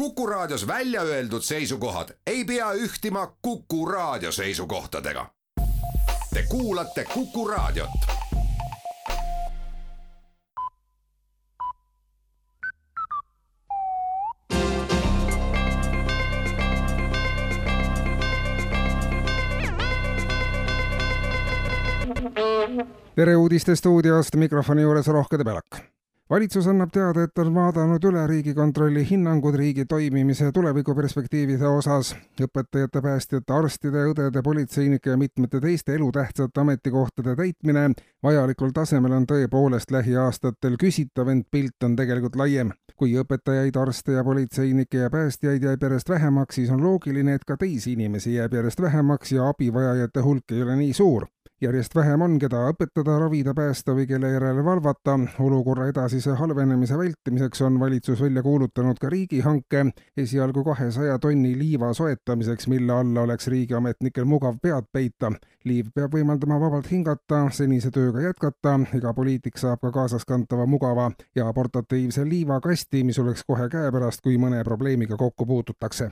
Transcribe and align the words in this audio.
Kuku 0.00 0.26
Raadios 0.26 0.66
välja 0.66 1.02
öeldud 1.02 1.42
seisukohad 1.42 2.08
ei 2.26 2.44
pea 2.44 2.72
ühtima 2.72 3.32
Kuku 3.42 3.86
Raadio 3.86 4.32
seisukohtadega. 4.32 5.26
Te 6.34 6.42
kuulate 6.48 7.04
Kuku 7.04 7.48
Raadiot. 7.48 7.90
tere 23.16 23.36
uudiste 23.36 23.76
stuudiost, 23.76 24.36
mikrofoni 24.36 24.82
juures 24.82 25.06
Rohke 25.06 25.38
Debelak 25.38 25.99
valitsus 26.30 26.66
annab 26.70 26.92
teada, 26.94 27.24
et 27.26 27.38
on 27.38 27.54
vaadanud 27.54 28.04
üle 28.06 28.22
Riigikontrolli 28.30 29.02
hinnangud 29.10 29.56
riigi 29.58 29.84
toimimise 29.84 30.52
tulevikuperspektiivide 30.52 31.66
osas. 31.66 32.14
õpetajate, 32.40 33.02
päästjate, 33.02 33.52
arstide, 33.52 34.04
õdede, 34.12 34.42
politseinike 34.42 35.10
ja 35.10 35.16
mitmete 35.16 35.60
teiste 35.60 35.94
elutähtsate 35.94 36.60
ametikohtade 36.60 37.36
täitmine 37.36 37.90
vajalikul 38.22 38.70
tasemel 38.74 39.12
on 39.12 39.26
tõepoolest 39.26 39.90
lähiaastatel 39.90 40.76
küsitav, 40.80 41.28
ent 41.28 41.46
pilt 41.50 41.82
on 41.82 41.96
tegelikult 41.96 42.36
laiem. 42.36 42.72
kui 43.00 43.14
õpetajaid, 43.16 43.76
arste 43.80 44.12
ja 44.12 44.24
politseinikke 44.24 44.98
ja 44.98 45.10
päästjaid 45.10 45.62
jääb 45.64 45.82
järjest 45.82 46.10
vähemaks, 46.10 46.54
siis 46.54 46.70
on 46.70 46.82
loogiline, 46.84 47.34
et 47.34 47.44
ka 47.48 47.56
teisi 47.56 47.92
inimesi 47.92 48.34
jääb 48.34 48.54
järjest 48.54 48.80
vähemaks 48.80 49.32
ja 49.32 49.48
abivajajate 49.48 50.20
hulk 50.20 50.52
ei 50.52 50.62
ole 50.62 50.76
nii 50.76 50.92
suur 50.92 51.24
järjest 51.60 51.94
vähem 51.94 52.22
on, 52.22 52.38
keda 52.40 52.60
õpetada, 52.70 53.18
ravida, 53.20 53.52
päästa 53.54 53.92
või 53.96 54.06
kelle 54.08 54.30
järele 54.32 54.64
valvata. 54.64 55.18
olukorra 55.40 55.88
edasise 55.90 56.32
halvenemise 56.38 56.98
vältimiseks 56.98 57.60
on 57.62 57.80
valitsus 57.80 58.20
välja 58.20 58.42
kuulutanud 58.42 58.98
ka 59.00 59.10
riigihanke 59.10 59.84
esialgu 60.16 60.64
kahesaja 60.64 61.18
tonni 61.18 61.58
liiva 61.58 61.92
soetamiseks, 61.94 62.68
mille 62.68 62.92
alla 62.92 63.20
oleks 63.20 63.48
riigiametnikel 63.48 64.24
mugav 64.24 64.56
pead 64.62 64.88
peita. 64.92 65.32
liiv 65.64 65.90
peab 65.94 66.14
võimaldama 66.14 66.60
vabalt 66.60 66.90
hingata, 66.90 67.50
senise 67.52 67.90
tööga 67.90 68.20
jätkata, 68.20 68.78
iga 68.96 69.12
poliitik 69.14 69.58
saab 69.58 69.80
ka 69.80 69.92
kaasaskantava 69.92 70.66
mugava 70.66 71.10
ja 71.36 71.52
portatiivse 71.52 72.24
liivakasti, 72.24 73.04
mis 73.04 73.18
oleks 73.18 73.44
kohe 73.44 73.68
käepärast, 73.68 74.20
kui 74.22 74.38
mõne 74.38 74.64
probleemiga 74.64 75.16
kokku 75.16 75.46
puututakse 75.46 76.10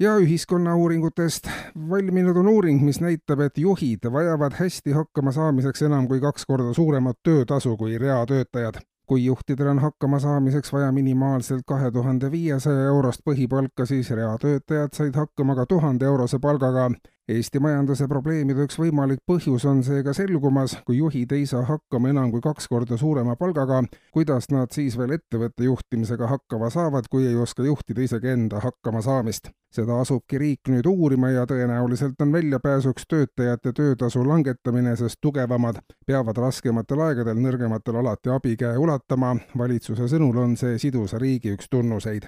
ja 0.00 0.16
ühiskonnauuringutest. 0.16 1.48
valminud 1.90 2.36
on 2.36 2.48
uuring, 2.48 2.82
mis 2.84 3.00
näitab, 3.00 3.40
et 3.40 3.58
juhid 3.58 4.06
vajavad 4.12 4.56
hästi 4.56 4.92
hakkama 4.92 5.32
saamiseks 5.32 5.82
enam 5.82 6.08
kui 6.08 6.20
kaks 6.20 6.46
korda 6.46 6.72
suuremat 6.74 7.18
töötasu 7.22 7.76
kui 7.76 7.98
reatöötajad. 7.98 8.80
kui 9.06 9.24
juhtidel 9.24 9.66
on 9.66 9.78
hakkama 9.78 10.18
saamiseks 10.18 10.72
vaja 10.72 10.92
minimaalselt 10.92 11.62
kahe 11.66 11.90
tuhande 11.90 12.30
viiesaja 12.30 12.84
eurost 12.84 13.20
põhipalka, 13.30 13.86
siis 13.86 14.10
reatöötajad 14.10 14.88
said 14.92 15.14
hakkama 15.14 15.54
ka 15.54 15.66
tuhande 15.66 16.04
eurose 16.04 16.38
palgaga 16.38 16.90
Eesti 17.28 17.60
majanduse 17.62 18.08
probleemide 18.10 18.64
üks 18.66 18.78
võimalik 18.80 19.20
põhjus 19.28 19.62
on 19.68 19.84
seega 19.86 20.10
selgumas, 20.16 20.72
kui 20.86 20.96
juhid 20.98 21.30
ei 21.36 21.44
saa 21.46 21.62
hakkama 21.68 22.10
enam 22.10 22.32
kui 22.32 22.42
kaks 22.42 22.66
korda 22.72 22.96
suurema 22.98 23.36
palgaga, 23.38 23.82
kuidas 24.10 24.48
nad 24.50 24.72
siis 24.74 24.96
veel 24.98 25.14
ettevõtte 25.18 25.68
juhtimisega 25.68 26.26
hakkama 26.26 26.72
saavad, 26.74 27.06
kui 27.12 27.28
ei 27.28 27.36
oska 27.36 27.62
juhtida 27.68 28.02
isegi 28.02 28.32
enda 28.34 28.64
hakkamasaamist. 28.64 29.52
seda 29.70 30.00
asubki 30.02 30.38
riik 30.42 30.66
nüüd 30.72 30.86
uurima 30.90 31.30
ja 31.30 31.44
tõenäoliselt 31.46 32.18
on 32.24 32.32
väljapääsuks 32.32 33.06
töötajate 33.06 33.72
töötasu 33.72 34.24
langetamine, 34.26 34.96
sest 34.96 35.20
tugevamad 35.22 35.78
peavad 36.06 36.42
raskematel 36.42 37.06
aegadel 37.06 37.38
nõrgematele 37.38 38.02
alati 38.02 38.34
abikäe 38.34 38.76
ulatama. 38.76 39.36
valitsuse 39.58 40.10
sõnul 40.10 40.42
on 40.42 40.56
see 40.56 40.78
sidusa 40.78 41.18
riigi 41.18 41.54
üks 41.54 41.70
tunnuseid 41.70 42.26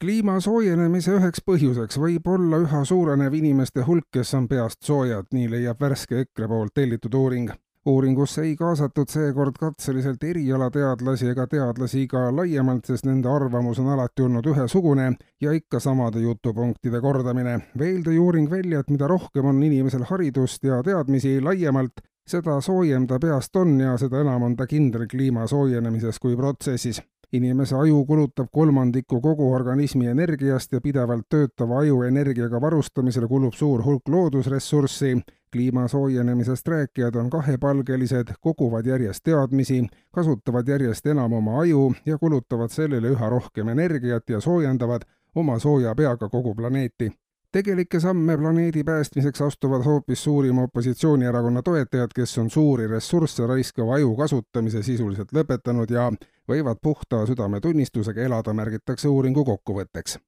kliima 0.00 0.38
soojenemise 0.40 1.12
üheks 1.12 1.42
põhjuseks 1.44 1.98
võib 2.00 2.28
olla 2.32 2.62
üha 2.64 2.78
suurenev 2.88 3.34
inimeste 3.36 3.82
hulk, 3.84 4.06
kes 4.16 4.32
on 4.38 4.46
peast 4.48 4.80
soojad, 4.86 5.26
nii 5.36 5.50
leiab 5.52 5.80
värske 5.80 6.22
EKRE 6.24 6.48
poolt 6.48 6.72
tellitud 6.74 7.14
uuring. 7.14 7.50
uuringusse 7.86 8.42
ei 8.42 8.54
kaasatud 8.56 9.08
seekord 9.08 9.58
katseliselt 9.60 10.24
erialateadlasi 10.24 11.28
ega 11.34 11.46
teadlasi 11.46 12.06
ka 12.08 12.26
laiemalt, 12.36 12.84
sest 12.86 13.04
nende 13.04 13.28
arvamus 13.28 13.78
on 13.78 13.92
alati 13.92 14.22
olnud 14.22 14.46
ühesugune 14.46 15.12
ja 15.40 15.52
ikka 15.52 15.80
samade 15.80 16.20
jutupunktide 16.20 17.00
kordamine. 17.00 17.60
veel 17.78 18.02
tõi 18.02 18.18
uuring 18.18 18.50
välja, 18.50 18.80
et 18.80 18.90
mida 18.90 19.06
rohkem 19.06 19.44
on 19.44 19.62
inimesel 19.62 20.08
haridust 20.08 20.64
ja 20.64 20.82
teadmisi 20.82 21.40
laiemalt, 21.40 22.00
seda 22.26 22.60
soojem 22.60 23.06
ta 23.06 23.18
peast 23.18 23.56
on 23.56 23.80
ja 23.80 23.96
seda 23.98 24.20
enam 24.20 24.42
on 24.42 24.56
ta 24.56 24.66
kindel 24.66 25.06
kliima 25.06 25.46
soojenemises 25.46 26.18
kui 26.18 26.36
protsessis 26.36 27.02
inimese 27.32 27.76
aju 27.76 28.04
kulutab 28.06 28.46
kolmandiku 28.52 29.20
kogu 29.20 29.52
organismi 29.52 30.06
energiast 30.06 30.72
ja 30.72 30.80
pidevalt 30.80 31.28
töötava 31.28 31.78
aju 31.78 32.02
energiaga 32.02 32.60
varustamisele 32.60 33.28
kulub 33.28 33.54
suur 33.54 33.84
hulk 33.84 34.08
loodusressurssi. 34.08 35.20
kliima 35.52 35.88
soojenemisest 35.88 36.68
rääkijad 36.68 37.14
on 37.14 37.30
kahepalgelised, 37.30 38.28
koguvad 38.40 38.86
järjest 38.86 39.24
teadmisi, 39.24 39.86
kasutavad 40.14 40.68
järjest 40.68 41.06
enam 41.06 41.32
oma 41.32 41.58
aju 41.60 41.94
ja 42.06 42.18
kulutavad 42.18 42.70
sellele 42.70 43.08
üha 43.08 43.28
rohkem 43.28 43.68
energiat 43.68 44.30
ja 44.30 44.40
soojendavad 44.40 45.02
oma 45.34 45.58
sooja 45.58 45.94
peaga 45.94 46.28
kogu 46.28 46.54
planeeti 46.54 47.10
tegelikke 47.52 48.00
samme 48.00 48.38
planeedi 48.38 48.84
päästmiseks 48.84 49.42
astuvad 49.42 49.84
hoopis 49.84 50.24
suurima 50.24 50.62
opositsioonierakonna 50.62 51.62
toetajad, 51.62 52.10
kes 52.14 52.38
on 52.38 52.50
suuri 52.50 52.86
ressursse 52.86 53.46
raiskava 53.46 53.94
aju 53.94 54.16
kasutamise 54.16 54.82
sisuliselt 54.82 55.32
lõpetanud 55.32 55.90
ja 55.90 56.10
võivad 56.48 56.82
puhta 56.82 57.26
südametunnistusega 57.26 58.22
elada, 58.22 58.54
märgitakse 58.54 59.08
uuringu 59.08 59.44
kokkuvõtteks. 59.44 60.18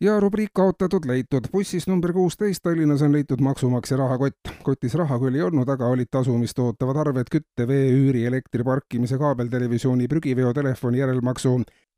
ja 0.00 0.20
rubriik 0.20 0.50
kaotatud 0.54 1.06
leitud. 1.06 1.48
bussis 1.52 1.86
number 1.86 2.12
kuusteist 2.12 2.62
Tallinnas 2.62 3.02
on 3.02 3.12
leitud 3.12 3.40
maksumaksja 3.40 3.96
rahakott. 3.96 4.40
kotis 4.62 4.94
raha 4.94 5.18
küll 5.18 5.34
ei 5.34 5.42
olnud, 5.42 5.68
aga 5.68 5.86
olid 5.86 6.08
tasumist 6.10 6.58
ootavad 6.58 6.96
arved 6.96 7.30
kütte, 7.30 7.68
vee, 7.68 7.90
üüri, 7.90 8.26
elektri, 8.26 8.64
parkimise, 8.64 9.18
kaabeltelevisiooni, 9.18 10.08
prügiveo, 10.08 10.52
telefoni 10.52 10.98
järelmaksu 10.98 11.50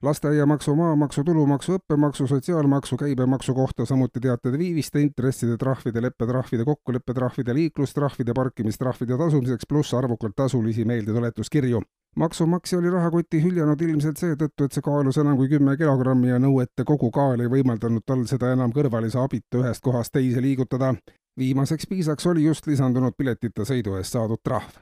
lasteaiamaksu, 0.03 0.75
maamaksu, 0.77 1.25
tulumaksu, 1.25 1.79
õppemaksu, 1.79 2.27
sotsiaalmaksu, 2.27 2.97
käibemaksu 2.97 3.55
kohta, 3.55 3.87
samuti 3.87 4.21
teated 4.21 4.59
viiviste, 4.59 5.01
intresside, 5.01 5.57
trahvide, 5.57 6.03
leppetrahvide, 6.03 6.65
kokkuleppetrahvide, 6.65 7.55
liiklustrahvide, 7.55 8.35
parkimistrahvide 8.35 9.19
tasumiseks, 9.19 9.67
pluss 9.69 9.95
arvukalt 9.95 10.37
tasulisi 10.37 10.85
meeldetuletuskirju. 10.85 11.83
maksumaksja 12.17 12.79
oli 12.79 12.91
rahakoti 12.91 13.43
hüljanud 13.43 13.81
ilmselt 13.81 14.17
seetõttu, 14.17 14.65
et 14.65 14.73
see 14.73 14.83
kaalus 14.83 15.19
enam 15.21 15.37
kui 15.37 15.49
kümme 15.49 15.77
kilogrammi 15.77 16.29
ja 16.29 16.39
nõuete 16.41 16.85
kogu 16.85 17.11
kaal 17.11 17.41
ei 17.41 17.51
võimaldanud 17.53 18.07
tal 18.07 18.25
seda 18.27 18.53
enam 18.53 18.73
kõrvalise 18.73 19.21
abita 19.21 19.61
ühest 19.61 19.85
kohast 19.85 20.13
teise 20.13 20.41
liigutada. 20.41 20.95
viimaseks 21.39 21.87
piisaks 21.87 22.27
oli 22.27 22.45
just 22.45 22.67
lisandunud 22.67 23.13
piletita 23.19 23.63
sõidu 23.63 23.97
eest 23.97 24.13
saadud 24.13 24.41
trahv. 24.45 24.81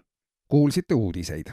kuulsite 0.48 0.94
uudiseid 0.94 1.50